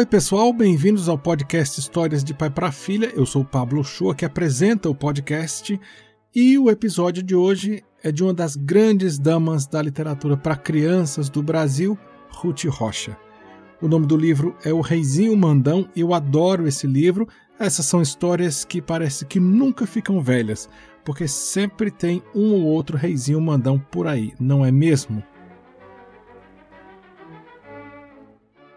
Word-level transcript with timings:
Oi, 0.00 0.06
pessoal, 0.06 0.50
bem-vindos 0.50 1.10
ao 1.10 1.18
podcast 1.18 1.78
Histórias 1.78 2.24
de 2.24 2.32
Pai 2.32 2.48
para 2.48 2.72
Filha. 2.72 3.12
Eu 3.14 3.26
sou 3.26 3.42
o 3.42 3.44
Pablo 3.44 3.84
Chua, 3.84 4.14
que 4.14 4.24
apresenta 4.24 4.88
o 4.88 4.94
podcast, 4.94 5.78
e 6.34 6.56
o 6.56 6.70
episódio 6.70 7.22
de 7.22 7.34
hoje 7.34 7.84
é 8.02 8.10
de 8.10 8.22
uma 8.22 8.32
das 8.32 8.56
grandes 8.56 9.18
damas 9.18 9.66
da 9.66 9.82
literatura 9.82 10.38
para 10.38 10.56
crianças 10.56 11.28
do 11.28 11.42
Brasil, 11.42 11.98
Ruth 12.30 12.64
Rocha. 12.64 13.14
O 13.78 13.88
nome 13.88 14.06
do 14.06 14.16
livro 14.16 14.56
é 14.64 14.72
O 14.72 14.80
Reizinho 14.80 15.36
Mandão. 15.36 15.86
Eu 15.94 16.14
adoro 16.14 16.66
esse 16.66 16.86
livro. 16.86 17.28
Essas 17.58 17.84
são 17.84 18.00
histórias 18.00 18.64
que 18.64 18.80
parece 18.80 19.26
que 19.26 19.38
nunca 19.38 19.86
ficam 19.86 20.22
velhas, 20.22 20.66
porque 21.04 21.28
sempre 21.28 21.90
tem 21.90 22.22
um 22.34 22.54
ou 22.54 22.62
outro 22.62 22.96
reizinho 22.96 23.38
mandão 23.38 23.78
por 23.78 24.06
aí, 24.06 24.32
não 24.40 24.64
é 24.64 24.72
mesmo? 24.72 25.22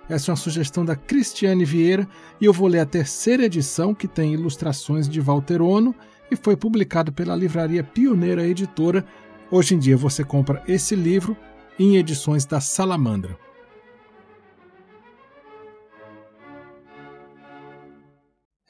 Essa 0.09 0.29
é 0.29 0.31
uma 0.31 0.37
sugestão 0.37 0.83
da 0.83 0.95
Cristiane 0.95 1.63
Vieira 1.63 2.07
e 2.39 2.45
eu 2.45 2.53
vou 2.53 2.67
ler 2.67 2.79
a 2.79 2.85
terceira 2.85 3.45
edição, 3.45 3.95
que 3.95 4.07
tem 4.07 4.33
ilustrações 4.33 5.07
de 5.07 5.19
Walter 5.19 5.61
Ono 5.61 5.95
e 6.29 6.35
foi 6.35 6.57
publicado 6.57 7.11
pela 7.11 7.35
livraria 7.35 7.83
Pioneira 7.83 8.45
Editora. 8.45 9.05
Hoje 9.49 9.75
em 9.75 9.79
dia 9.79 9.95
você 9.95 10.23
compra 10.23 10.63
esse 10.67 10.95
livro 10.95 11.37
em 11.79 11.95
edições 11.95 12.45
da 12.45 12.59
Salamandra. 12.59 13.37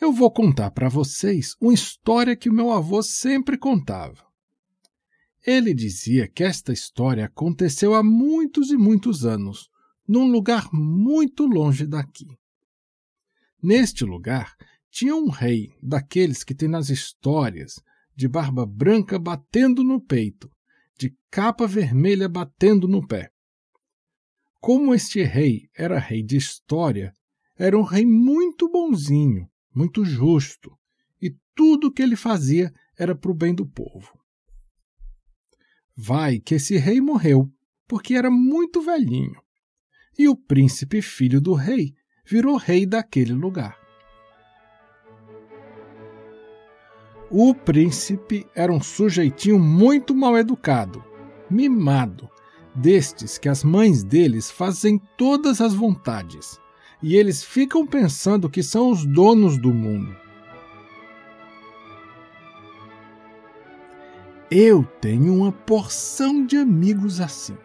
eu 0.03 0.11
vou 0.11 0.29
contar 0.29 0.69
para 0.71 0.89
vocês 0.89 1.55
uma 1.61 1.73
história 1.73 2.35
que 2.35 2.49
o 2.49 2.53
meu 2.53 2.71
avô 2.71 3.01
sempre 3.01 3.57
contava. 3.57 4.25
Ele 5.45 5.73
dizia 5.73 6.27
que 6.27 6.43
esta 6.43 6.73
história 6.73 7.25
aconteceu 7.25 7.95
há 7.95 8.03
muitos 8.03 8.69
e 8.69 8.77
muitos 8.77 9.25
anos, 9.25 9.69
num 10.07 10.29
lugar 10.31 10.69
muito 10.73 11.45
longe 11.45 11.85
daqui. 11.85 12.27
Neste 13.61 14.03
lugar 14.03 14.55
tinha 14.91 15.15
um 15.15 15.29
rei, 15.29 15.73
daqueles 15.81 16.43
que 16.43 16.53
tem 16.53 16.67
nas 16.67 16.89
histórias, 16.89 17.81
de 18.15 18.27
barba 18.27 18.65
branca 18.65 19.17
batendo 19.17 19.83
no 19.83 19.99
peito, 19.99 20.51
de 20.97 21.15
capa 21.31 21.65
vermelha 21.65 22.29
batendo 22.29 22.87
no 22.87 23.05
pé. 23.05 23.31
Como 24.59 24.93
este 24.93 25.23
rei 25.23 25.67
era 25.75 25.99
rei 25.99 26.21
de 26.21 26.37
história, 26.37 27.13
era 27.57 27.77
um 27.77 27.81
rei 27.81 28.05
muito 28.05 28.69
bonzinho, 28.69 29.49
muito 29.73 30.05
justo, 30.05 30.77
e 31.21 31.35
tudo 31.55 31.87
o 31.87 31.91
que 31.91 32.01
ele 32.01 32.15
fazia 32.15 32.71
era 32.97 33.15
para 33.15 33.31
o 33.31 33.35
bem 33.35 33.53
do 33.53 33.65
povo. 33.65 34.17
Vai 35.95 36.39
que 36.39 36.55
esse 36.55 36.77
rei 36.77 37.01
morreu, 37.01 37.51
porque 37.87 38.13
era 38.13 38.31
muito 38.31 38.81
velhinho, 38.81 39.42
e 40.17 40.27
o 40.27 40.35
príncipe 40.35 41.01
filho 41.01 41.41
do 41.41 41.53
rei 41.53 41.93
virou 42.25 42.57
rei 42.57 42.85
daquele 42.85 43.33
lugar. 43.33 43.77
O 47.29 47.55
príncipe 47.55 48.45
era 48.53 48.71
um 48.71 48.81
sujeitinho 48.81 49.57
muito 49.57 50.13
mal 50.13 50.37
educado, 50.37 51.03
mimado, 51.49 52.29
destes 52.75 53.37
que 53.37 53.49
as 53.49 53.63
mães 53.63 54.03
deles 54.03 54.51
fazem 54.51 55.01
todas 55.17 55.59
as 55.59 55.73
vontades 55.73 56.59
e 57.01 57.15
eles 57.15 57.43
ficam 57.43 57.85
pensando 57.85 58.49
que 58.49 58.63
são 58.63 58.91
os 58.91 59.05
donos 59.05 59.57
do 59.57 59.73
mundo. 59.73 60.15
Eu 64.49 64.83
tenho 65.01 65.33
uma 65.33 65.51
porção 65.51 66.45
de 66.45 66.55
amigos 66.55 67.19
assim. 67.19 67.57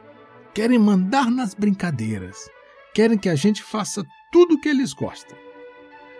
Querem 0.58 0.76
mandar 0.76 1.30
nas 1.30 1.54
brincadeiras, 1.54 2.50
querem 2.92 3.16
que 3.16 3.28
a 3.28 3.36
gente 3.36 3.62
faça 3.62 4.04
tudo 4.32 4.56
o 4.56 4.60
que 4.60 4.68
eles 4.68 4.92
gostam. 4.92 5.38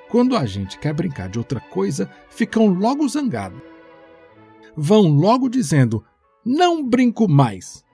Quando 0.09 0.37
a 0.37 0.47
gente 0.47 0.79
quer 0.79 0.95
brincar 0.95 1.29
de 1.29 1.41
outra 1.41 1.59
coisa, 1.59 2.09
ficam 2.29 2.69
logo 2.69 3.09
zangados. 3.09 3.61
Vão 4.77 5.09
logo 5.09 5.49
dizendo: 5.49 6.05
não 6.45 6.89
brinco 6.89 7.29
mais. 7.29 7.85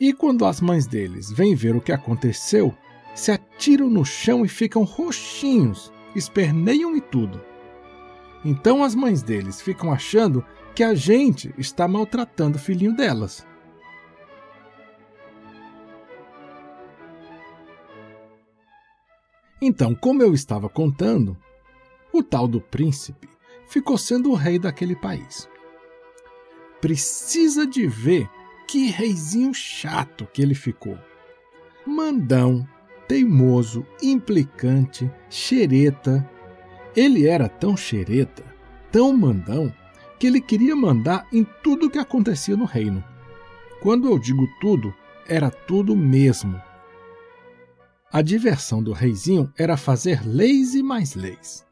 E 0.00 0.14
quando 0.14 0.46
as 0.46 0.58
mães 0.58 0.86
deles 0.86 1.30
vêm 1.30 1.54
ver 1.54 1.76
o 1.76 1.82
que 1.82 1.92
aconteceu, 1.92 2.74
se 3.14 3.30
atiram 3.30 3.90
no 3.90 4.06
chão 4.06 4.46
e 4.46 4.48
ficam 4.48 4.84
roxinhos, 4.84 5.92
esperneiam 6.16 6.96
e 6.96 7.00
tudo. 7.02 7.42
Então 8.42 8.82
as 8.82 8.94
mães 8.94 9.22
deles 9.22 9.60
ficam 9.60 9.92
achando 9.92 10.42
que 10.74 10.82
a 10.82 10.94
gente 10.94 11.54
está 11.58 11.86
maltratando 11.86 12.56
o 12.56 12.58
filhinho 12.58 12.96
delas. 12.96 13.46
Então, 19.60 19.94
como 19.94 20.22
eu 20.22 20.32
estava 20.34 20.68
contando, 20.68 21.36
o 22.12 22.22
tal 22.22 22.46
do 22.46 22.60
príncipe 22.60 23.28
ficou 23.68 23.98
sendo 23.98 24.30
o 24.30 24.34
rei 24.34 24.58
daquele 24.58 24.94
país. 24.94 25.48
Precisa 26.80 27.66
de 27.66 27.86
ver 27.86 28.28
que 28.68 28.86
reizinho 28.86 29.52
chato 29.52 30.28
que 30.32 30.40
ele 30.40 30.54
ficou. 30.54 30.96
Mandão, 31.84 32.66
teimoso, 33.08 33.84
implicante, 34.02 35.10
xereta. 35.28 36.28
Ele 36.94 37.26
era 37.26 37.48
tão 37.48 37.76
xereta, 37.76 38.44
tão 38.92 39.16
mandão, 39.16 39.72
que 40.18 40.26
ele 40.26 40.40
queria 40.40 40.76
mandar 40.76 41.26
em 41.32 41.44
tudo 41.62 41.90
que 41.90 41.98
acontecia 41.98 42.56
no 42.56 42.64
reino. 42.64 43.02
Quando 43.80 44.08
eu 44.08 44.18
digo 44.18 44.46
tudo, 44.60 44.94
era 45.26 45.50
tudo 45.50 45.96
mesmo. 45.96 46.60
A 48.10 48.22
diversão 48.22 48.82
do 48.82 48.92
reizinho 48.92 49.52
era 49.54 49.76
fazer 49.76 50.26
leis 50.26 50.74
e 50.74 50.82
mais 50.82 51.14
leis. 51.14 51.66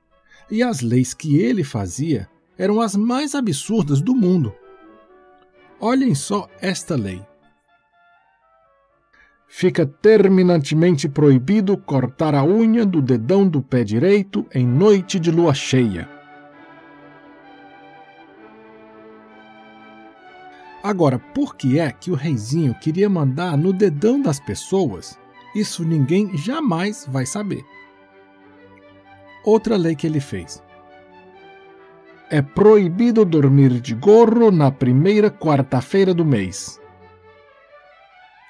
E 0.50 0.62
as 0.62 0.82
leis 0.82 1.14
que 1.14 1.38
ele 1.38 1.64
fazia 1.64 2.28
eram 2.58 2.78
as 2.78 2.94
mais 2.94 3.34
absurdas 3.34 4.02
do 4.02 4.14
mundo. 4.14 4.54
Olhem 5.80 6.14
só 6.14 6.46
esta 6.60 6.94
lei. 6.94 7.24
Fica 9.48 9.86
terminantemente 9.86 11.08
proibido 11.08 11.74
cortar 11.78 12.34
a 12.34 12.44
unha 12.44 12.84
do 12.84 13.00
dedão 13.00 13.48
do 13.48 13.62
pé 13.62 13.82
direito 13.82 14.46
em 14.54 14.66
noite 14.66 15.18
de 15.18 15.30
lua 15.30 15.54
cheia. 15.54 16.06
Agora, 20.82 21.18
por 21.18 21.56
que 21.56 21.78
é 21.78 21.90
que 21.90 22.10
o 22.10 22.14
reizinho 22.14 22.74
queria 22.74 23.08
mandar 23.08 23.56
no 23.56 23.72
dedão 23.72 24.20
das 24.20 24.38
pessoas? 24.38 25.18
Isso 25.56 25.86
ninguém 25.86 26.36
jamais 26.36 27.06
vai 27.10 27.24
saber. 27.24 27.64
Outra 29.42 29.74
lei 29.78 29.96
que 29.96 30.06
ele 30.06 30.20
fez. 30.20 30.62
É 32.28 32.42
proibido 32.42 33.24
dormir 33.24 33.80
de 33.80 33.94
gorro 33.94 34.50
na 34.50 34.70
primeira 34.70 35.30
quarta-feira 35.30 36.12
do 36.12 36.26
mês. 36.26 36.78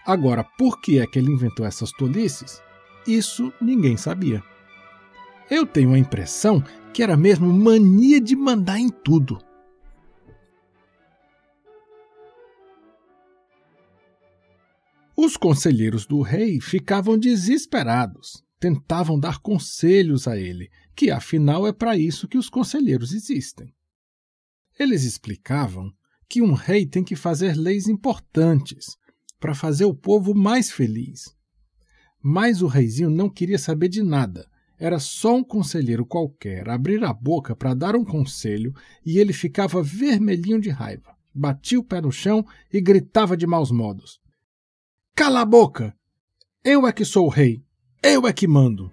Agora, 0.05 0.43
por 0.59 0.81
que 0.81 0.99
é 0.99 1.06
que 1.06 1.17
ele 1.21 1.31
inventou 1.31 1.65
essas 1.65 1.93
tolices? 1.93 2.61
Isso 3.06 3.53
ninguém 3.61 3.97
sabia. 3.97 4.43
Eu 5.49 5.65
tenho 5.65 5.93
a 5.93 5.99
impressão 5.99 6.61
que 6.93 7.05
era 7.05 7.17
mesmo 7.17 7.47
mania 7.53 8.21
de 8.21 8.34
mandar 8.34 8.81
em 8.81 8.88
tudo. 8.88 9.38
Os 15.16 15.34
conselheiros 15.34 16.04
do 16.04 16.21
rei 16.21 16.60
ficavam 16.60 17.16
desesperados, 17.16 18.44
tentavam 18.60 19.19
dar 19.19 19.38
conselhos 19.38 20.28
a 20.28 20.37
ele, 20.37 20.71
que 20.94 21.10
afinal 21.10 21.66
é 21.66 21.72
para 21.72 21.97
isso 21.97 22.28
que 22.28 22.37
os 22.37 22.50
conselheiros 22.50 23.15
existem. 23.15 23.75
Eles 24.78 25.05
explicavam 25.05 25.91
que 26.28 26.43
um 26.43 26.53
rei 26.53 26.85
tem 26.85 27.02
que 27.02 27.17
fazer 27.17 27.56
leis 27.56 27.88
importantes, 27.88 28.96
para 29.40 29.55
fazer 29.55 29.87
o 29.87 29.94
povo 29.94 30.35
mais 30.35 30.70
feliz. 30.70 31.35
Mas 32.23 32.61
o 32.61 32.67
reizinho 32.67 33.08
não 33.08 33.31
queria 33.31 33.58
saber 33.58 33.88
de 33.88 34.02
nada. 34.02 34.46
Era 34.79 34.99
só 34.99 35.37
um 35.37 35.44
conselheiro 35.44 36.05
qualquer 36.05 36.69
abrir 36.69 37.02
a 37.05 37.12
boca 37.12 37.56
para 37.56 37.73
dar 37.73 37.96
um 37.96 38.05
conselho 38.05 38.75
e 39.05 39.19
ele 39.19 39.32
ficava 39.32 39.82
vermelhinho 39.82 40.61
de 40.61 40.69
raiva. 40.69 41.17
Batia 41.35 41.79
o 41.79 41.85
pé 41.85 42.00
no 42.02 42.12
chão 42.12 42.44
e 42.70 42.81
gritava 42.81 43.37
de 43.37 43.46
maus 43.46 43.70
modos: 43.70 44.20
Cala 45.18 45.40
a 45.40 45.44
boca! 45.46 45.96
Eu 46.62 46.86
é 46.86 46.92
que 46.92 47.02
sou 47.02 47.24
o 47.24 47.30
rei! 47.30 47.64
Eu 48.02 48.26
é 48.26 48.34
que 48.34 48.46
mando! 48.46 48.92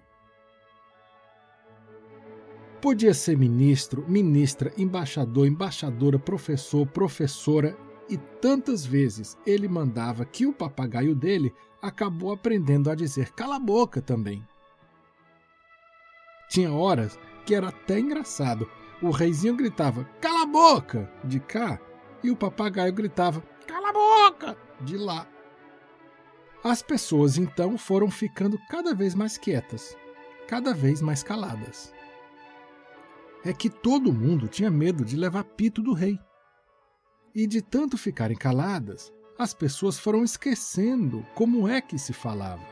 Podia 2.81 3.13
ser 3.13 3.37
ministro, 3.37 4.05
ministra, 4.07 4.71
embaixador, 4.77 5.45
embaixadora, 5.45 6.17
professor, 6.17 6.87
professora 6.87 7.77
e 8.09 8.15
tantas 8.17 8.85
vezes 8.85 9.37
ele 9.45 9.67
mandava 9.67 10.23
que 10.23 10.45
o 10.45 10.53
papagaio 10.53 11.13
dele 11.13 11.53
acabou 11.81 12.31
aprendendo 12.31 12.89
a 12.89 12.95
dizer 12.95 13.33
cala 13.33 13.57
a 13.57 13.59
boca 13.59 14.01
também. 14.01 14.47
Tinha 16.47 16.71
horas 16.71 17.19
que 17.45 17.53
era 17.53 17.67
até 17.67 17.99
engraçado. 17.99 18.65
O 19.01 19.11
reizinho 19.11 19.57
gritava 19.57 20.05
cala 20.21 20.43
a 20.43 20.45
boca 20.45 21.11
de 21.25 21.41
cá 21.41 21.77
e 22.23 22.31
o 22.31 22.35
papagaio 22.37 22.93
gritava 22.93 23.43
cala 23.67 23.89
a 23.89 23.93
boca 23.93 24.57
de 24.79 24.95
lá. 24.95 25.27
As 26.63 26.81
pessoas 26.81 27.37
então 27.37 27.77
foram 27.77 28.09
ficando 28.09 28.57
cada 28.69 28.95
vez 28.95 29.13
mais 29.13 29.37
quietas. 29.37 29.97
cada 30.47 30.73
vez 30.73 31.01
mais 31.01 31.23
caladas. 31.23 31.93
É 33.43 33.51
que 33.53 33.69
todo 33.69 34.13
mundo 34.13 34.47
tinha 34.47 34.69
medo 34.69 35.03
de 35.03 35.15
levar 35.15 35.43
pito 35.43 35.81
do 35.81 35.93
rei. 35.93 36.19
E 37.33 37.47
de 37.47 37.61
tanto 37.61 37.97
ficarem 37.97 38.37
caladas, 38.37 39.11
as 39.37 39.53
pessoas 39.53 39.97
foram 39.97 40.23
esquecendo 40.23 41.25
como 41.33 41.67
é 41.67 41.81
que 41.81 41.97
se 41.97 42.13
falava. 42.13 42.63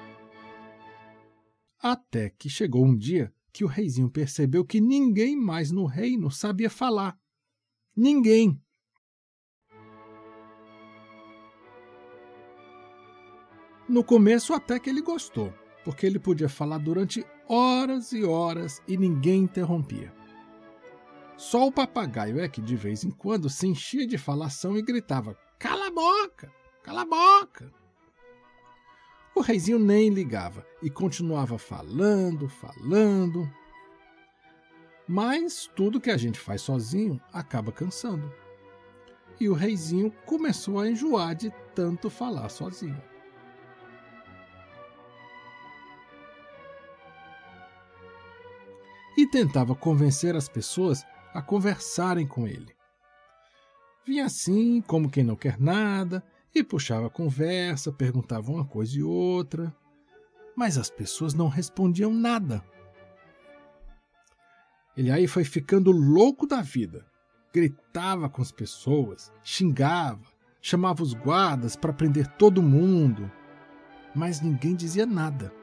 Até 1.82 2.30
que 2.30 2.50
chegou 2.50 2.86
um 2.86 2.96
dia 2.96 3.34
que 3.52 3.64
o 3.64 3.68
reizinho 3.68 4.10
percebeu 4.10 4.64
que 4.64 4.80
ninguém 4.80 5.36
mais 5.36 5.72
no 5.72 5.86
reino 5.86 6.30
sabia 6.30 6.70
falar. 6.70 7.18
Ninguém. 7.96 8.62
No 13.92 14.06
começo, 14.06 14.54
até 14.54 14.80
que 14.80 14.90
ele 14.90 15.02
gostou, 15.02 15.54
porque 15.84 16.06
ele 16.06 16.18
podia 16.18 16.48
falar 16.48 16.78
durante 16.78 17.26
horas 17.46 18.14
e 18.14 18.24
horas 18.24 18.82
e 18.88 18.96
ninguém 18.96 19.42
interrompia. 19.42 20.14
Só 21.36 21.68
o 21.68 21.72
papagaio 21.74 22.40
é 22.40 22.48
que 22.48 22.62
de 22.62 22.74
vez 22.78 23.04
em 23.04 23.12
quando 23.12 23.50
se 23.50 23.68
enchia 23.68 24.08
de 24.08 24.18
falação 24.18 24.78
e 24.78 24.82
gritava: 24.82 25.38
Cala 25.60 25.88
a 25.88 25.92
boca! 25.92 26.50
Cala 26.82 27.02
a 27.02 27.06
boca! 27.06 27.70
O 29.36 29.42
reizinho 29.42 29.78
nem 29.78 30.10
ligava 30.10 30.66
e 30.82 30.90
continuava 30.90 31.58
falando, 31.58 32.48
falando. 32.48 33.46
Mas 35.06 35.70
tudo 35.76 36.00
que 36.00 36.12
a 36.12 36.16
gente 36.16 36.40
faz 36.40 36.62
sozinho 36.62 37.20
acaba 37.34 37.74
cansando. 37.74 38.32
E 39.38 39.50
o 39.50 39.54
reizinho 39.54 40.14
começou 40.26 40.80
a 40.80 40.88
enjoar 40.88 41.36
de 41.36 41.52
tanto 41.76 42.10
falar 42.10 42.48
sozinho. 42.48 43.11
E 49.22 49.28
tentava 49.28 49.76
convencer 49.76 50.36
as 50.36 50.50
pessoas 50.50 51.06
a 51.32 51.44
conversarem 51.44 52.26
com 52.26 52.48
ele. 52.48 52.76
Vinha 54.04 54.26
assim, 54.26 54.82
como 54.82 55.12
quem 55.12 55.24
não 55.24 55.36
quer 55.36 55.60
nada, 55.60 56.24
e 56.56 56.64
puxava 56.64 57.06
a 57.06 57.10
conversa, 57.10 57.92
perguntava 57.92 58.52
uma 58.52 58.66
coisa 58.66 58.98
e 58.98 59.04
outra, 59.04 59.74
mas 60.56 60.76
as 60.76 60.90
pessoas 60.90 61.36
não 61.36 61.48
respondiam 61.48 62.12
nada. 62.12 62.64
Ele 64.98 65.12
aí 65.12 65.28
foi 65.28 65.44
ficando 65.44 65.92
louco 65.92 66.48
da 66.48 66.62
vida. 66.62 67.06
Gritava 67.54 68.28
com 68.28 68.42
as 68.42 68.52
pessoas, 68.52 69.32
xingava, 69.44 70.26
chamava 70.62 71.04
os 71.04 71.14
guardas 71.14 71.76
para 71.76 71.94
prender 71.94 72.28
todo 72.38 72.62
mundo, 72.62 73.32
mas 74.16 74.42
ninguém 74.42 74.76
dizia 74.76 75.06
nada. 75.06 75.61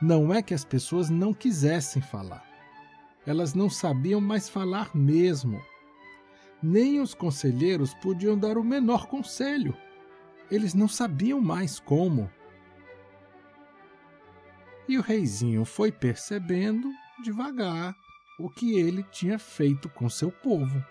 Não 0.00 0.32
é 0.32 0.42
que 0.42 0.52
as 0.52 0.64
pessoas 0.64 1.08
não 1.08 1.32
quisessem 1.32 2.02
falar. 2.02 2.44
Elas 3.26 3.54
não 3.54 3.70
sabiam 3.70 4.20
mais 4.20 4.48
falar 4.48 4.94
mesmo. 4.94 5.60
Nem 6.62 7.00
os 7.00 7.14
conselheiros 7.14 7.94
podiam 7.94 8.38
dar 8.38 8.58
o 8.58 8.64
menor 8.64 9.06
conselho. 9.06 9.76
Eles 10.50 10.74
não 10.74 10.86
sabiam 10.86 11.40
mais 11.40 11.80
como. 11.80 12.30
E 14.88 14.96
o 14.98 15.02
reizinho 15.02 15.64
foi 15.64 15.90
percebendo, 15.90 16.92
devagar, 17.22 17.96
o 18.38 18.48
que 18.48 18.78
ele 18.78 19.02
tinha 19.04 19.38
feito 19.38 19.88
com 19.88 20.08
seu 20.08 20.30
povo. 20.30 20.84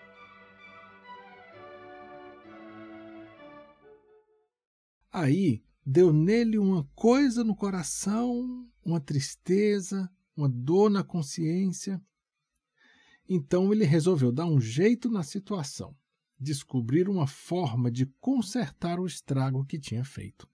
Aí 5.12 5.65
deu 5.86 6.12
nele 6.12 6.58
uma 6.58 6.82
coisa 6.96 7.44
no 7.44 7.54
coração, 7.54 8.68
uma 8.84 9.00
tristeza, 9.00 10.10
uma 10.36 10.48
dor 10.48 10.90
na 10.90 11.04
consciência. 11.04 12.02
Então 13.28 13.72
ele 13.72 13.84
resolveu 13.84 14.32
dar 14.32 14.46
um 14.46 14.60
jeito 14.60 15.08
na 15.08 15.22
situação, 15.22 15.96
descobrir 16.40 17.08
uma 17.08 17.28
forma 17.28 17.88
de 17.88 18.06
consertar 18.20 18.98
o 18.98 19.06
estrago 19.06 19.64
que 19.64 19.78
tinha 19.78 20.04
feito. 20.04 20.48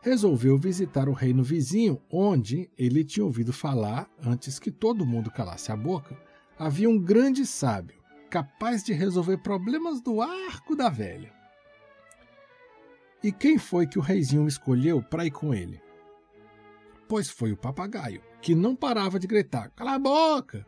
Resolveu 0.00 0.56
visitar 0.56 1.08
o 1.08 1.12
reino 1.12 1.42
vizinho, 1.42 2.00
onde 2.08 2.70
ele 2.78 3.04
tinha 3.04 3.26
ouvido 3.26 3.52
falar, 3.52 4.08
antes 4.22 4.60
que 4.60 4.70
todo 4.70 5.04
mundo 5.04 5.32
calasse 5.32 5.72
a 5.72 5.76
boca, 5.76 6.16
havia 6.56 6.88
um 6.88 6.98
grande 6.98 7.44
sábio, 7.44 8.00
capaz 8.30 8.84
de 8.84 8.92
resolver 8.92 9.38
problemas 9.38 10.00
do 10.00 10.20
arco 10.20 10.76
da 10.76 10.88
velha. 10.88 11.35
E 13.26 13.32
quem 13.32 13.58
foi 13.58 13.88
que 13.88 13.98
o 13.98 14.02
reizinho 14.02 14.46
escolheu 14.46 15.02
para 15.02 15.26
ir 15.26 15.32
com 15.32 15.52
ele? 15.52 15.82
Pois 17.08 17.28
foi 17.28 17.50
o 17.50 17.56
papagaio, 17.56 18.22
que 18.40 18.54
não 18.54 18.76
parava 18.76 19.18
de 19.18 19.26
gritar: 19.26 19.68
cala 19.70 19.94
a 19.94 19.98
boca! 19.98 20.64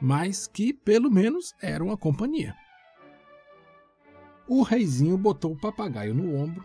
Mas 0.00 0.46
que, 0.46 0.72
pelo 0.72 1.10
menos, 1.10 1.52
era 1.60 1.84
uma 1.84 1.98
companhia. 1.98 2.56
O 4.48 4.62
reizinho 4.62 5.18
botou 5.18 5.52
o 5.52 5.60
papagaio 5.60 6.14
no 6.14 6.34
ombro, 6.34 6.64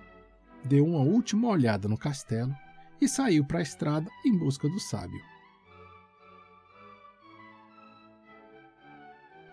deu 0.63 0.85
uma 0.85 1.01
última 1.01 1.49
olhada 1.49 1.89
no 1.89 1.97
castelo 1.97 2.55
e 3.01 3.05
saiu 3.05 3.43
para 3.43 3.59
a 3.59 3.63
estrada 3.63 4.09
em 4.25 4.37
busca 4.37 4.69
do 4.69 4.79
sábio. 4.79 5.19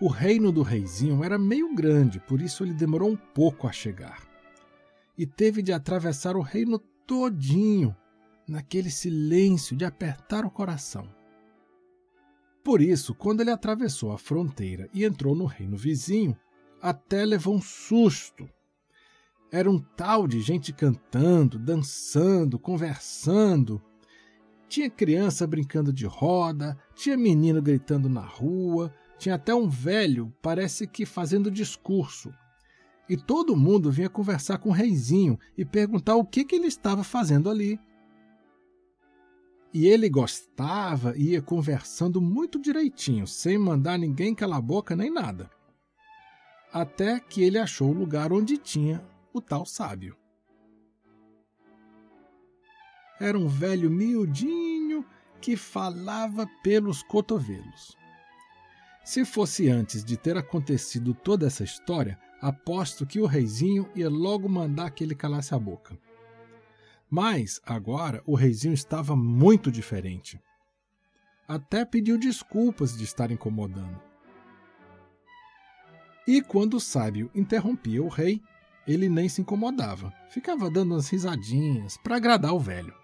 O 0.00 0.06
reino 0.06 0.52
do 0.52 0.62
reizinho 0.62 1.24
era 1.24 1.36
meio 1.36 1.74
grande, 1.74 2.20
por 2.20 2.40
isso 2.40 2.62
ele 2.62 2.72
demorou 2.72 3.10
um 3.10 3.16
pouco 3.16 3.66
a 3.66 3.72
chegar 3.72 4.25
e 5.16 5.26
teve 5.26 5.62
de 5.62 5.72
atravessar 5.72 6.36
o 6.36 6.40
reino 6.40 6.78
todinho, 7.06 7.96
naquele 8.46 8.90
silêncio 8.90 9.76
de 9.76 9.84
apertar 9.84 10.44
o 10.44 10.50
coração. 10.50 11.08
Por 12.62 12.80
isso, 12.80 13.14
quando 13.14 13.40
ele 13.40 13.50
atravessou 13.50 14.12
a 14.12 14.18
fronteira 14.18 14.88
e 14.92 15.04
entrou 15.04 15.34
no 15.34 15.44
reino 15.44 15.76
vizinho, 15.76 16.36
até 16.80 17.24
levou 17.24 17.54
um 17.54 17.60
susto. 17.60 18.48
Era 19.52 19.70
um 19.70 19.78
tal 19.78 20.26
de 20.26 20.40
gente 20.40 20.72
cantando, 20.72 21.58
dançando, 21.58 22.58
conversando. 22.58 23.80
Tinha 24.68 24.90
criança 24.90 25.46
brincando 25.46 25.92
de 25.92 26.06
roda, 26.06 26.76
tinha 26.94 27.16
menino 27.16 27.62
gritando 27.62 28.08
na 28.08 28.22
rua, 28.22 28.92
tinha 29.16 29.36
até 29.36 29.54
um 29.54 29.68
velho, 29.68 30.32
parece 30.42 30.86
que 30.86 31.06
fazendo 31.06 31.50
discurso, 31.50 32.32
e 33.08 33.16
todo 33.16 33.56
mundo 33.56 33.90
vinha 33.90 34.08
conversar 34.08 34.58
com 34.58 34.70
o 34.70 34.72
reizinho 34.72 35.38
e 35.56 35.64
perguntar 35.64 36.16
o 36.16 36.24
que, 36.24 36.44
que 36.44 36.56
ele 36.56 36.66
estava 36.66 37.04
fazendo 37.04 37.48
ali. 37.48 37.78
E 39.72 39.86
ele 39.86 40.08
gostava 40.08 41.16
e 41.16 41.32
ia 41.32 41.42
conversando 41.42 42.20
muito 42.20 42.60
direitinho, 42.60 43.26
sem 43.26 43.58
mandar 43.58 43.98
ninguém 43.98 44.34
calar 44.34 44.58
a 44.58 44.62
boca 44.62 44.96
nem 44.96 45.10
nada. 45.10 45.50
Até 46.72 47.20
que 47.20 47.42
ele 47.42 47.58
achou 47.58 47.90
o 47.90 47.98
lugar 47.98 48.32
onde 48.32 48.58
tinha 48.58 49.04
o 49.32 49.40
tal 49.40 49.64
sábio. 49.64 50.16
Era 53.20 53.38
um 53.38 53.48
velho 53.48 53.90
miudinho 53.90 55.04
que 55.40 55.56
falava 55.56 56.46
pelos 56.62 57.02
cotovelos. 57.02 57.96
Se 59.04 59.24
fosse 59.24 59.68
antes 59.68 60.04
de 60.04 60.16
ter 60.16 60.36
acontecido 60.36 61.14
toda 61.14 61.46
essa 61.46 61.62
história, 61.62 62.18
aposto 62.40 63.06
que 63.06 63.20
o 63.20 63.26
reizinho 63.26 63.88
ia 63.94 64.08
logo 64.08 64.48
mandar 64.48 64.90
que 64.90 65.02
ele 65.02 65.14
calasse 65.14 65.54
a 65.54 65.58
boca. 65.58 65.98
Mas 67.10 67.60
agora 67.64 68.22
o 68.26 68.34
reizinho 68.34 68.74
estava 68.74 69.14
muito 69.14 69.70
diferente. 69.70 70.40
Até 71.46 71.84
pediu 71.84 72.18
desculpas 72.18 72.96
de 72.96 73.04
estar 73.04 73.30
incomodando. 73.30 74.00
E 76.26 76.42
quando 76.42 76.74
o 76.74 76.80
sábio 76.80 77.30
interrompia 77.34 78.02
o 78.02 78.08
rei, 78.08 78.42
ele 78.86 79.08
nem 79.08 79.28
se 79.28 79.40
incomodava, 79.40 80.12
ficava 80.28 80.68
dando 80.68 80.92
umas 80.92 81.08
risadinhas 81.08 81.96
para 81.96 82.16
agradar 82.16 82.52
o 82.52 82.60
velho. 82.60 82.94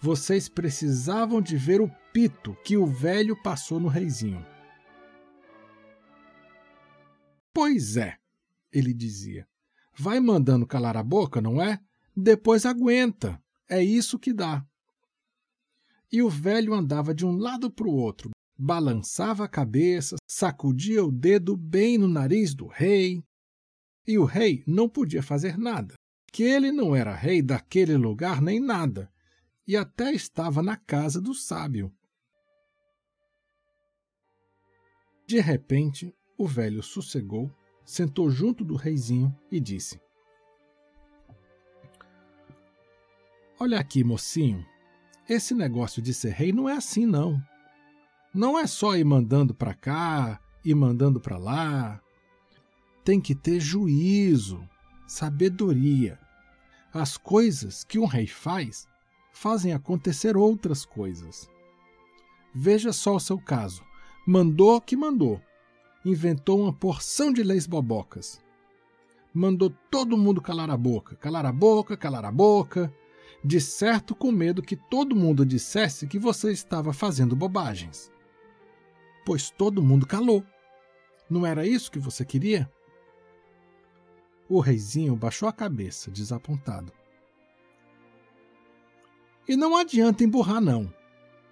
Vocês 0.00 0.48
precisavam 0.48 1.40
de 1.40 1.56
ver 1.56 1.80
o 1.80 1.90
pito 2.12 2.56
que 2.64 2.76
o 2.76 2.86
velho 2.86 3.36
passou 3.42 3.80
no 3.80 3.88
reizinho. 3.88 4.44
Pois 7.56 7.96
é, 7.96 8.18
ele 8.70 8.92
dizia. 8.92 9.48
Vai 9.96 10.20
mandando 10.20 10.66
calar 10.66 10.94
a 10.94 11.02
boca, 11.02 11.40
não 11.40 11.58
é? 11.58 11.80
Depois 12.14 12.66
aguenta. 12.66 13.42
É 13.66 13.82
isso 13.82 14.18
que 14.18 14.30
dá. 14.30 14.62
E 16.12 16.20
o 16.20 16.28
velho 16.28 16.74
andava 16.74 17.14
de 17.14 17.24
um 17.24 17.34
lado 17.34 17.70
para 17.70 17.88
o 17.88 17.94
outro, 17.94 18.28
balançava 18.58 19.46
a 19.46 19.48
cabeça, 19.48 20.16
sacudia 20.28 21.02
o 21.02 21.10
dedo 21.10 21.56
bem 21.56 21.96
no 21.96 22.06
nariz 22.06 22.54
do 22.54 22.66
rei. 22.66 23.24
E 24.06 24.18
o 24.18 24.26
rei 24.26 24.62
não 24.66 24.86
podia 24.86 25.22
fazer 25.22 25.56
nada, 25.56 25.94
que 26.30 26.42
ele 26.42 26.70
não 26.70 26.94
era 26.94 27.14
rei 27.14 27.40
daquele 27.40 27.96
lugar 27.96 28.42
nem 28.42 28.60
nada, 28.60 29.10
e 29.66 29.78
até 29.78 30.12
estava 30.12 30.62
na 30.62 30.76
casa 30.76 31.22
do 31.22 31.32
sábio. 31.32 31.90
De 35.26 35.40
repente, 35.40 36.14
o 36.36 36.46
velho 36.46 36.82
sossegou, 36.82 37.50
sentou 37.84 38.30
junto 38.30 38.64
do 38.64 38.74
reizinho 38.74 39.34
e 39.50 39.60
disse: 39.60 40.00
Olha 43.58 43.80
aqui, 43.80 44.04
mocinho. 44.04 44.64
Esse 45.28 45.54
negócio 45.54 46.02
de 46.02 46.12
ser 46.12 46.30
rei 46.30 46.52
não 46.52 46.68
é 46.68 46.74
assim, 46.74 47.06
não. 47.06 47.42
Não 48.32 48.58
é 48.58 48.66
só 48.66 48.96
ir 48.96 49.04
mandando 49.04 49.54
para 49.54 49.74
cá 49.74 50.40
e 50.64 50.74
mandando 50.74 51.18
para 51.18 51.38
lá. 51.38 52.00
Tem 53.02 53.20
que 53.20 53.34
ter 53.34 53.58
juízo, 53.58 54.68
sabedoria. 55.06 56.18
As 56.92 57.16
coisas 57.16 57.82
que 57.82 57.98
um 57.98 58.04
rei 58.04 58.26
faz 58.26 58.86
fazem 59.32 59.72
acontecer 59.72 60.36
outras 60.36 60.84
coisas. 60.84 61.48
Veja 62.54 62.92
só 62.92 63.16
o 63.16 63.20
seu 63.20 63.38
caso. 63.38 63.82
Mandou 64.26 64.80
que 64.80 64.96
mandou. 64.96 65.40
Inventou 66.06 66.60
uma 66.60 66.72
porção 66.72 67.32
de 67.32 67.42
leis 67.42 67.66
bobocas. 67.66 68.40
Mandou 69.34 69.70
todo 69.90 70.16
mundo 70.16 70.40
calar 70.40 70.70
a 70.70 70.76
boca, 70.76 71.16
calar 71.16 71.44
a 71.44 71.50
boca, 71.50 71.96
calar 71.96 72.24
a 72.24 72.30
boca, 72.30 72.94
de 73.44 73.60
certo 73.60 74.14
com 74.14 74.30
medo 74.30 74.62
que 74.62 74.76
todo 74.76 75.16
mundo 75.16 75.44
dissesse 75.44 76.06
que 76.06 76.16
você 76.16 76.52
estava 76.52 76.92
fazendo 76.92 77.34
bobagens. 77.34 78.08
Pois 79.24 79.50
todo 79.50 79.82
mundo 79.82 80.06
calou. 80.06 80.44
Não 81.28 81.44
era 81.44 81.66
isso 81.66 81.90
que 81.90 81.98
você 81.98 82.24
queria? 82.24 82.70
O 84.48 84.60
reizinho 84.60 85.16
baixou 85.16 85.48
a 85.48 85.52
cabeça, 85.52 86.08
desapontado. 86.08 86.92
E 89.48 89.56
não 89.56 89.76
adianta 89.76 90.22
emburrar, 90.22 90.60
não, 90.60 90.88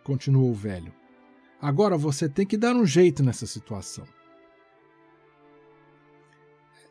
continuou 0.05 0.49
o 0.49 0.55
velho. 0.55 0.95
Agora 1.61 1.99
você 1.99 2.29
tem 2.29 2.47
que 2.47 2.57
dar 2.57 2.77
um 2.77 2.87
jeito 2.87 3.21
nessa 3.21 3.49
situação. 3.49 4.07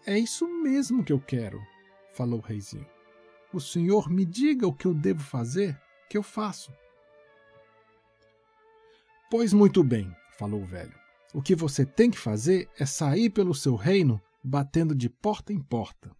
É 0.05 0.17
isso 0.17 0.47
mesmo 0.47 1.03
que 1.03 1.13
eu 1.13 1.19
quero, 1.19 1.61
falou 2.13 2.39
o 2.39 2.43
reizinho. 2.43 2.87
O 3.53 3.59
senhor 3.59 4.09
me 4.09 4.25
diga 4.25 4.67
o 4.67 4.73
que 4.73 4.85
eu 4.85 4.93
devo 4.93 5.21
fazer, 5.21 5.79
que 6.09 6.17
eu 6.17 6.23
faço. 6.23 6.73
Pois 9.29 9.53
muito 9.53 9.83
bem, 9.83 10.13
falou 10.37 10.61
o 10.61 10.65
velho. 10.65 10.93
O 11.33 11.41
que 11.41 11.55
você 11.55 11.85
tem 11.85 12.11
que 12.11 12.19
fazer 12.19 12.69
é 12.77 12.85
sair 12.85 13.29
pelo 13.29 13.55
seu 13.55 13.75
reino 13.75 14.21
batendo 14.43 14.93
de 14.93 15.09
porta 15.09 15.53
em 15.53 15.59
porta. 15.59 16.11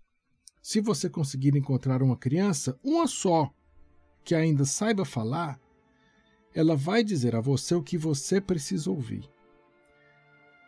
Se 0.62 0.80
você 0.80 1.10
conseguir 1.10 1.56
encontrar 1.58 2.02
uma 2.02 2.16
criança, 2.16 2.80
uma 2.82 3.06
só, 3.06 3.54
que 4.24 4.34
ainda 4.34 4.64
saiba 4.64 5.04
falar, 5.04 5.60
ela 6.56 6.76
vai 6.76 7.04
dizer 7.04 7.36
a 7.36 7.42
você 7.42 7.76
o 7.76 7.84
que 7.84 7.98
você 7.98 8.40
precisa 8.40 8.90
ouvir. 8.90 9.30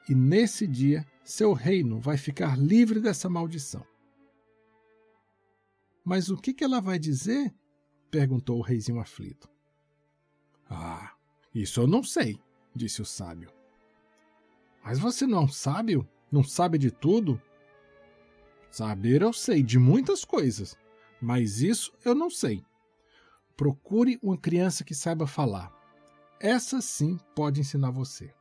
E 0.10 0.14
nesse 0.14 0.68
dia, 0.68 1.06
seu 1.26 1.54
reino 1.54 2.00
vai 2.00 2.18
ficar 2.18 2.58
livre 2.58 3.00
dessa 3.00 3.28
maldição. 3.28 3.86
Mas 6.04 6.30
o 6.30 6.38
que, 6.38 6.64
ela 6.64 6.80
vai 6.80 7.00
dizer? 7.00 7.52
perguntou 8.12 8.60
o 8.60 8.62
reizinho 8.62 9.00
aflito. 9.00 9.50
Ah, 10.70 11.16
isso 11.54 11.82
eu 11.82 11.88
não 11.88 12.04
sei, 12.04 12.40
disse 12.76 13.02
o 13.02 13.06
sábio. 13.06 13.52
Mas 14.84 15.00
você 15.00 15.26
não 15.26 15.40
é 15.40 15.42
um 15.42 15.48
sábio? 15.48 16.08
Não 16.32 16.44
sabe 16.44 16.78
de 16.78 16.92
tudo? 16.92 17.42
Saber 18.70 19.24
eu 19.24 19.34
sei 19.34 19.64
de 19.64 19.80
muitas 19.80 20.24
coisas, 20.24 20.78
mas 21.20 21.62
isso 21.62 21.92
eu 22.06 22.14
não 22.14 22.30
sei. 22.30 22.64
Procure 23.58 24.20
uma 24.22 24.38
criança 24.38 24.84
que 24.84 24.94
saiba 24.94 25.26
falar. 25.26 25.74
Essa 26.40 26.82
sim 26.82 27.18
pode 27.34 27.62
ensinar 27.62 27.90
você. 27.90 28.32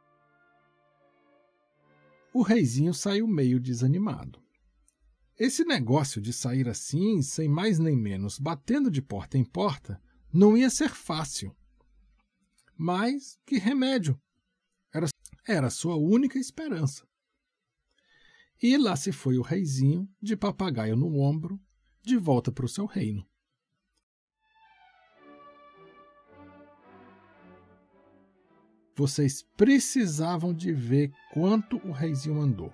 O 2.35 2.43
reizinho 2.43 2.93
saiu 2.93 3.29
meio 3.29 3.61
desanimado. 3.61 4.43
Esse 5.39 5.65
negócio 5.65 6.21
de 6.21 6.33
sair 6.33 6.69
assim, 6.69 7.23
sem 7.23 7.49
mais 7.49 7.79
nem 7.79 7.97
menos, 7.97 8.41
batendo 8.41 8.91
de 8.91 9.01
porta 9.01 9.39
em 9.39 9.45
porta, 9.45 10.03
não 10.33 10.57
ia 10.57 10.69
ser 10.69 10.89
fácil. 10.89 11.57
Mas 12.77 13.39
que 13.47 13.57
remédio! 13.57 14.21
Era, 14.93 15.07
era 15.47 15.71
sua 15.71 15.95
única 15.95 16.37
esperança. 16.37 17.07
E 18.61 18.77
lá 18.77 18.97
se 18.97 19.13
foi 19.13 19.39
o 19.39 19.43
reizinho, 19.43 20.09
de 20.21 20.37
papagaio 20.37 20.97
no 20.97 21.21
ombro, 21.21 21.61
de 22.03 22.17
volta 22.17 22.51
para 22.51 22.67
o 22.67 22.69
seu 22.69 22.85
reino. 22.85 23.25
Vocês 28.97 29.43
precisavam 29.57 30.55
de 30.55 30.73
ver 30.73 31.13
quanto 31.33 31.79
o 31.79 31.91
reizinho 31.91 32.41
andou. 32.41 32.73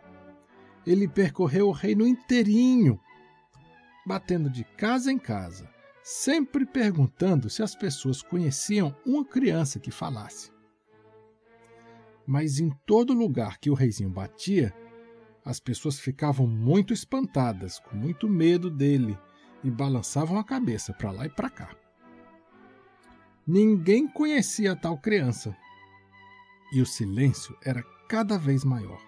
Ele 0.86 1.08
percorreu 1.08 1.68
o 1.68 1.72
reino 1.72 2.06
inteirinho, 2.06 3.00
batendo 4.06 4.50
de 4.50 4.64
casa 4.64 5.10
em 5.10 5.18
casa, 5.18 5.68
sempre 6.02 6.66
perguntando 6.66 7.48
se 7.48 7.62
as 7.62 7.74
pessoas 7.74 8.22
conheciam 8.22 8.94
uma 9.04 9.24
criança 9.24 9.78
que 9.78 9.90
falasse. 9.90 10.50
Mas 12.26 12.60
em 12.60 12.70
todo 12.86 13.14
lugar 13.14 13.58
que 13.58 13.70
o 13.70 13.74
reizinho 13.74 14.10
batia, 14.10 14.74
as 15.44 15.58
pessoas 15.58 15.98
ficavam 15.98 16.46
muito 16.46 16.92
espantadas, 16.92 17.78
com 17.78 17.96
muito 17.96 18.28
medo 18.28 18.70
dele, 18.70 19.18
e 19.64 19.70
balançavam 19.70 20.38
a 20.38 20.44
cabeça 20.44 20.92
para 20.92 21.10
lá 21.10 21.26
e 21.26 21.30
para 21.30 21.50
cá. 21.50 21.74
Ninguém 23.46 24.06
conhecia 24.06 24.72
a 24.72 24.76
tal 24.76 24.98
criança, 24.98 25.56
e 26.72 26.80
o 26.80 26.86
silêncio 26.86 27.56
era 27.62 27.82
cada 28.08 28.38
vez 28.38 28.64
maior. 28.64 29.00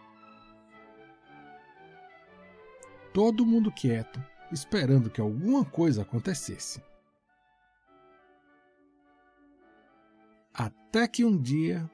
Todo 3.13 3.47
mundo 3.47 3.71
quieto, 3.71 4.23
esperando 4.51 5.11
que 5.11 5.21
alguma 5.21 5.65
coisa 5.65 6.03
acontecesse. 6.03 6.83
Até 10.55 11.09
que 11.09 11.25
um 11.25 11.37
dia. 11.37 11.91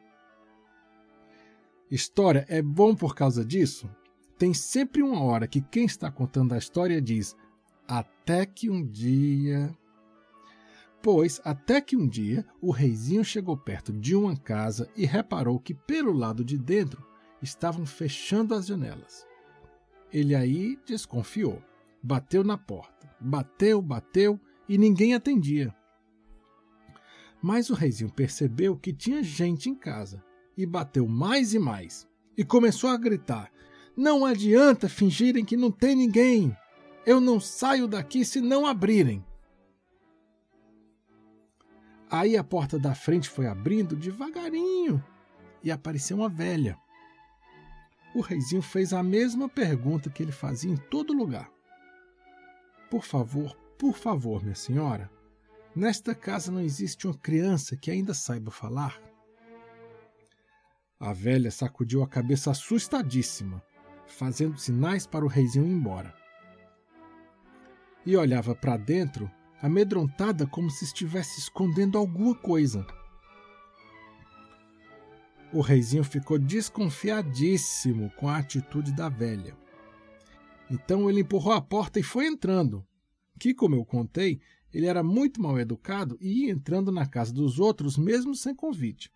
História 1.91 2.45
é 2.49 2.61
bom 2.61 2.95
por 2.95 3.15
causa 3.15 3.45
disso? 3.45 3.89
Tem 4.37 4.53
sempre 4.53 5.03
uma 5.03 5.23
hora 5.23 5.49
que 5.49 5.61
quem 5.61 5.85
está 5.85 6.11
contando 6.11 6.55
a 6.55 6.59
história 6.59 7.01
diz: 7.01 7.37
Até 7.87 8.45
que 8.45 8.69
um 8.69 8.85
dia. 8.85 9.77
Pois, 11.01 11.41
até 11.45 11.81
que 11.81 11.97
um 11.97 12.07
dia, 12.09 12.45
o 12.61 12.71
reizinho 12.71 13.25
chegou 13.25 13.57
perto 13.57 13.93
de 13.93 14.17
uma 14.17 14.37
casa 14.37 14.91
e 14.97 15.07
reparou 15.07 15.59
que 15.61 15.73
pelo 15.73 16.13
lado 16.13 16.45
de 16.45 16.59
dentro 16.59 17.05
estavam 17.41 17.87
fechando 17.87 18.55
as 18.55 18.67
janelas. 18.67 19.27
Ele 20.13 20.35
aí 20.35 20.79
desconfiou. 20.85 21.63
Bateu 22.03 22.43
na 22.43 22.57
porta. 22.57 23.09
Bateu, 23.21 23.81
bateu 23.83 24.41
e 24.69 24.79
ninguém 24.79 25.15
atendia. 25.15 25.75
Mas 27.41 27.71
o 27.71 27.75
reizinho 27.75 28.11
percebeu 28.11 28.77
que 28.77 28.93
tinha 28.93 29.23
gente 29.23 29.71
em 29.71 29.75
casa 29.75 30.23
e 30.57 30.67
bateu 30.67 31.07
mais 31.07 31.55
e 31.55 31.59
mais. 31.59 32.09
E 32.37 32.45
começou 32.45 32.91
a 32.91 32.97
gritar: 32.97 33.53
Não 33.97 34.25
adianta 34.25 34.89
fingirem 34.89 35.45
que 35.45 35.57
não 35.57 35.71
tem 35.71 35.95
ninguém! 35.95 36.57
Eu 37.07 37.21
não 37.21 37.41
saio 37.41 37.87
daqui 37.87 38.25
se 38.25 38.41
não 38.41 38.67
abrirem! 38.67 39.25
Aí 42.11 42.37
a 42.37 42.45
porta 42.45 42.79
da 42.79 42.95
frente 42.95 43.29
foi 43.29 43.47
abrindo 43.47 43.95
devagarinho 43.95 45.05
e 45.63 45.71
apareceu 45.71 46.17
uma 46.17 46.29
velha. 46.29 46.79
O 48.15 48.21
reizinho 48.21 48.63
fez 48.63 48.95
a 48.95 49.03
mesma 49.03 49.49
pergunta 49.49 50.09
que 50.09 50.23
ele 50.23 50.33
fazia 50.33 50.71
em 50.71 50.77
todo 50.77 51.13
lugar. 51.13 51.51
Por 52.91 53.05
favor, 53.05 53.55
por 53.79 53.95
favor, 53.95 54.43
minha 54.43 54.55
senhora, 54.55 55.11
nesta 55.77 56.15
casa 56.15 56.51
não 56.51 56.61
existe 56.61 57.07
uma 57.07 57.17
criança 57.17 57.77
que 57.77 57.91
ainda 57.91 58.15
saiba 58.15 58.51
falar? 58.51 58.99
A 60.99 61.13
velha 61.13 61.51
sacudiu 61.51 62.03
a 62.03 62.09
cabeça 62.09 62.51
assustadíssima, 62.51 63.63
fazendo 64.07 64.59
sinais 64.59 65.07
para 65.07 65.25
o 65.25 65.29
reizinho 65.29 65.67
ir 65.67 65.71
embora. 65.71 66.15
E 68.07 68.17
olhava 68.17 68.55
para 68.55 68.79
dentro 68.79 69.31
amedrontada 69.61 70.47
como 70.47 70.71
se 70.71 70.85
estivesse 70.85 71.41
escondendo 71.41 71.99
alguma 71.99 72.35
coisa. 72.35 72.87
O 75.53 75.61
reizinho 75.61 76.05
ficou 76.05 76.39
desconfiadíssimo 76.39 78.11
com 78.17 78.29
a 78.29 78.37
atitude 78.37 78.93
da 78.93 79.09
velha. 79.09 79.57
Então 80.71 81.09
ele 81.09 81.21
empurrou 81.21 81.53
a 81.53 81.61
porta 81.61 81.99
e 81.99 82.03
foi 82.03 82.27
entrando. 82.27 82.87
Que, 83.39 83.55
como 83.55 83.75
eu 83.75 83.85
contei, 83.85 84.41
ele 84.73 84.87
era 84.87 85.03
muito 85.03 85.41
mal 85.41 85.59
educado 85.59 86.19
e 86.21 86.45
ia 86.45 86.53
entrando 86.53 86.93
na 86.93 87.07
casa 87.07 87.33
dos 87.33 87.59
outros 87.59 87.97
mesmo 87.97 88.35
sem 88.35 88.55
convite. 88.55 89.11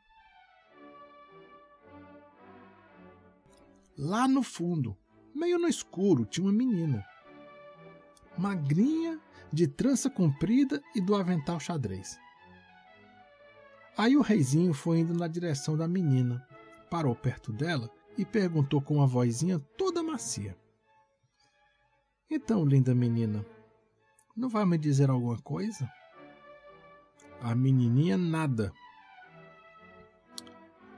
Lá 3.96 4.26
no 4.26 4.42
fundo, 4.42 4.96
meio 5.34 5.58
no 5.58 5.68
escuro, 5.68 6.25
tinha 6.25 6.46
uma 6.46 6.52
menina. 6.52 7.04
Magrinha 8.38 9.20
de 9.52 9.66
trança 9.66 10.09
comprida 10.09 10.82
e 10.94 11.00
do 11.00 11.14
avental 11.14 11.61
xadrez. 11.61 12.18
Aí 13.97 14.16
o 14.16 14.23
reizinho 14.23 14.73
foi 14.73 15.00
indo 15.00 15.12
na 15.12 15.28
direção 15.28 15.76
da 15.76 15.87
menina, 15.87 16.47
parou 16.90 17.14
perto 17.14 17.52
dela 17.52 17.90
e 18.16 18.25
perguntou 18.25 18.80
com 18.80 18.97
uma 18.97 19.06
vozinha 19.06 19.59
toda 19.76 20.02
macia: 20.02 20.56
Então, 22.30 22.64
linda 22.64 22.94
menina, 22.94 23.44
não 24.35 24.49
vai 24.49 24.64
me 24.64 24.78
dizer 24.78 25.11
alguma 25.11 25.38
coisa? 25.42 25.90
A 27.40 27.54
menininha 27.54 28.16
nada. 28.16 28.73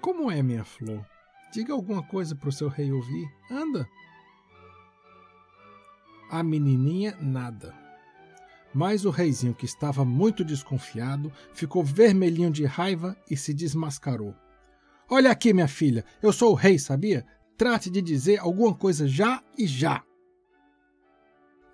Como 0.00 0.30
é, 0.30 0.42
minha 0.42 0.64
flor? 0.64 1.04
Diga 1.52 1.72
alguma 1.72 2.02
coisa 2.02 2.34
para 2.36 2.48
o 2.48 2.52
seu 2.52 2.68
rei 2.68 2.92
ouvir. 2.92 3.26
Anda. 3.50 3.88
A 6.30 6.42
menininha 6.42 7.16
nada. 7.20 7.83
Mas 8.74 9.04
o 9.04 9.10
reizinho, 9.10 9.54
que 9.54 9.64
estava 9.64 10.04
muito 10.04 10.44
desconfiado, 10.44 11.32
ficou 11.52 11.84
vermelhinho 11.84 12.50
de 12.50 12.64
raiva 12.64 13.16
e 13.30 13.36
se 13.36 13.54
desmascarou. 13.54 14.34
Olha 15.08 15.30
aqui, 15.30 15.52
minha 15.52 15.68
filha, 15.68 16.04
eu 16.20 16.32
sou 16.32 16.50
o 16.50 16.54
rei, 16.54 16.78
sabia? 16.78 17.24
Trate 17.56 17.88
de 17.88 18.02
dizer 18.02 18.40
alguma 18.40 18.74
coisa 18.74 19.06
já 19.06 19.40
e 19.56 19.66
já. 19.66 20.02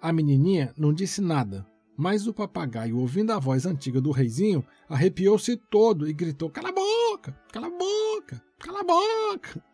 A 0.03 0.13
menininha 0.13 0.75
não 0.77 0.93
disse 0.93 1.23
nada, 1.23 1.67
mas 1.97 2.27
o 2.27 2.35
papagaio, 2.35 2.99
ouvindo 2.99 3.33
a 3.33 3.39
voz 3.39 3.65
antiga 3.65 4.01
do 4.01 4.11
reizinho, 4.11 4.65
arrepiou-se 4.89 5.57
todo 5.57 6.09
e 6.09 6.13
gritou: 6.13 6.51
Cala 6.51 6.69
a 6.69 6.73
boca! 6.73 7.39
Cala 7.51 7.67
a 7.67 7.71
boca! 7.71 8.43
Cala 8.59 8.81
a 8.81 8.85
boca! 8.85 9.65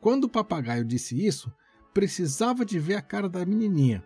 Quando 0.00 0.24
o 0.24 0.28
papagaio 0.28 0.84
disse 0.84 1.24
isso, 1.24 1.52
precisava 1.94 2.64
de 2.64 2.78
ver 2.78 2.96
a 2.96 3.02
cara 3.02 3.28
da 3.28 3.44
menininha. 3.44 4.04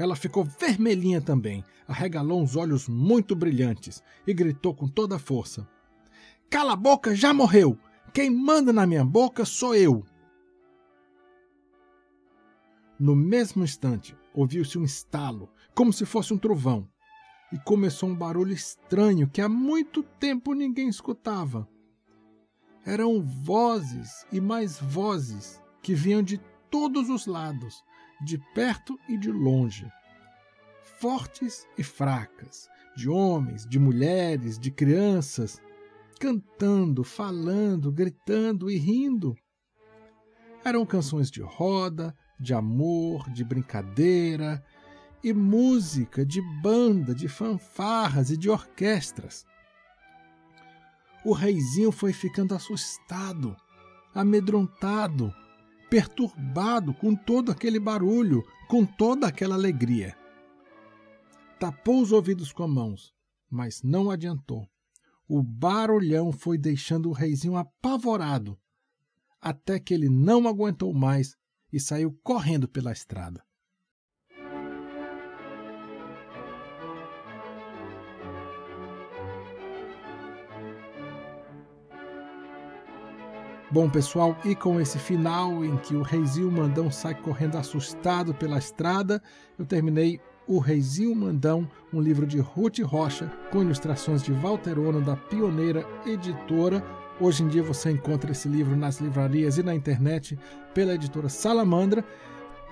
Ela 0.00 0.16
ficou 0.16 0.42
vermelhinha 0.44 1.20
também, 1.20 1.62
arregalou 1.86 2.40
uns 2.40 2.56
olhos 2.56 2.88
muito 2.88 3.36
brilhantes 3.36 4.02
e 4.26 4.32
gritou 4.32 4.74
com 4.74 4.88
toda 4.88 5.16
a 5.16 5.18
força: 5.18 5.68
Cala 6.48 6.72
a 6.72 6.76
boca, 6.76 7.14
já 7.14 7.34
morreu! 7.34 7.78
Quem 8.14 8.30
manda 8.30 8.72
na 8.72 8.86
minha 8.86 9.04
boca 9.04 9.44
sou 9.44 9.74
eu! 9.74 10.02
No 12.98 13.14
mesmo 13.14 13.62
instante, 13.62 14.16
ouviu-se 14.32 14.78
um 14.78 14.84
estalo, 14.84 15.50
como 15.74 15.92
se 15.92 16.06
fosse 16.06 16.32
um 16.32 16.38
trovão, 16.38 16.88
e 17.52 17.58
começou 17.58 18.08
um 18.08 18.16
barulho 18.16 18.54
estranho 18.54 19.28
que 19.28 19.42
há 19.42 19.50
muito 19.50 20.02
tempo 20.02 20.54
ninguém 20.54 20.88
escutava. 20.88 21.68
Eram 22.86 23.20
vozes 23.20 24.24
e 24.32 24.40
mais 24.40 24.80
vozes 24.80 25.60
que 25.82 25.94
vinham 25.94 26.22
de 26.22 26.40
todos 26.70 27.10
os 27.10 27.26
lados, 27.26 27.84
de 28.22 28.38
perto 28.54 28.98
e 29.08 29.16
de 29.16 29.30
longe. 29.30 29.90
Fortes 30.98 31.66
e 31.78 31.82
fracas, 31.82 32.68
de 32.96 33.08
homens, 33.08 33.66
de 33.66 33.78
mulheres, 33.78 34.58
de 34.58 34.70
crianças, 34.70 35.60
cantando, 36.18 37.02
falando, 37.02 37.90
gritando 37.90 38.70
e 38.70 38.76
rindo. 38.76 39.34
Eram 40.62 40.84
canções 40.84 41.30
de 41.30 41.40
roda, 41.40 42.14
de 42.38 42.52
amor, 42.52 43.30
de 43.30 43.42
brincadeira 43.42 44.62
e 45.24 45.32
música 45.32 46.24
de 46.24 46.40
banda, 46.62 47.14
de 47.14 47.28
fanfarras 47.28 48.30
e 48.30 48.36
de 48.36 48.50
orquestras. 48.50 49.46
O 51.24 51.32
reizinho 51.32 51.92
foi 51.92 52.12
ficando 52.12 52.54
assustado, 52.54 53.54
amedrontado, 54.14 55.34
perturbado 55.90 56.94
com 56.94 57.16
todo 57.16 57.50
aquele 57.50 57.80
barulho, 57.80 58.44
com 58.68 58.86
toda 58.86 59.26
aquela 59.26 59.56
alegria. 59.56 60.16
Tapou 61.58 62.00
os 62.00 62.12
ouvidos 62.12 62.52
com 62.52 62.62
as 62.62 62.70
mãos, 62.70 63.14
mas 63.50 63.82
não 63.82 64.08
adiantou. 64.08 64.66
O 65.28 65.42
barulhão 65.42 66.32
foi 66.32 66.56
deixando 66.56 67.08
o 67.08 67.12
reizinho 67.12 67.56
apavorado, 67.56 68.56
até 69.40 69.80
que 69.80 69.92
ele 69.92 70.08
não 70.08 70.46
aguentou 70.46 70.94
mais 70.94 71.36
e 71.72 71.80
saiu 71.80 72.16
correndo 72.22 72.68
pela 72.68 72.92
estrada. 72.92 73.44
Bom, 83.72 83.88
pessoal, 83.88 84.36
e 84.44 84.56
com 84.56 84.80
esse 84.80 84.98
final 84.98 85.64
em 85.64 85.76
que 85.76 85.94
o 85.94 86.02
Reizinho 86.02 86.50
Mandão 86.50 86.90
sai 86.90 87.14
correndo 87.14 87.56
assustado 87.56 88.34
pela 88.34 88.58
estrada, 88.58 89.22
eu 89.56 89.64
terminei 89.64 90.20
o 90.48 90.58
Reizinho 90.58 91.14
Mandão, 91.14 91.70
um 91.92 92.00
livro 92.00 92.26
de 92.26 92.40
Ruth 92.40 92.80
Rocha, 92.80 93.30
com 93.52 93.62
ilustrações 93.62 94.24
de 94.24 94.32
Walter 94.32 94.76
Ono, 94.76 95.00
da 95.00 95.14
Pioneira 95.14 95.86
Editora. 96.04 96.84
Hoje 97.20 97.44
em 97.44 97.48
dia 97.48 97.62
você 97.62 97.92
encontra 97.92 98.32
esse 98.32 98.48
livro 98.48 98.74
nas 98.74 99.00
livrarias 99.00 99.56
e 99.56 99.62
na 99.62 99.72
internet 99.72 100.36
pela 100.74 100.94
editora 100.94 101.28
Salamandra. 101.28 102.04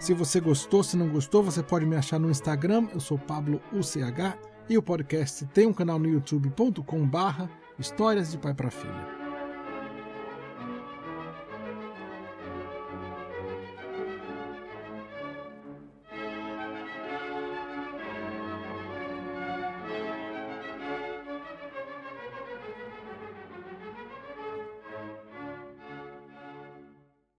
Se 0.01 0.13
você 0.13 0.41
gostou, 0.41 0.83
se 0.83 0.97
não 0.97 1.09
gostou, 1.09 1.45
você 1.45 1.63
pode 1.63 1.87
me 1.87 1.95
achar 1.95 2.19
no 2.19 2.29
Instagram, 2.29 2.89
eu 2.93 2.99
sou 2.99 3.17
Pablo 3.17 3.61
UCH, 3.73 4.37
e 4.69 4.77
o 4.77 4.83
podcast 4.83 5.47
tem 5.47 5.69
um 5.69 5.73
canal 5.73 6.01
no 6.01 6.09
youtube.com 6.09 7.07
barra 7.07 7.49
Histórias 7.79 8.33
de 8.33 8.39
Pai 8.39 8.53
para 8.53 8.69
Filho. 8.69 9.18